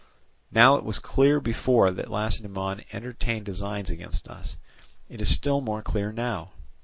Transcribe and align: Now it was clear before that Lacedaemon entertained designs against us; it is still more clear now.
Now 0.49 0.77
it 0.77 0.83
was 0.83 0.97
clear 0.97 1.39
before 1.39 1.91
that 1.91 2.09
Lacedaemon 2.09 2.83
entertained 2.91 3.45
designs 3.45 3.91
against 3.91 4.27
us; 4.27 4.57
it 5.07 5.21
is 5.21 5.29
still 5.31 5.61
more 5.61 5.83
clear 5.83 6.11
now. 6.11 6.53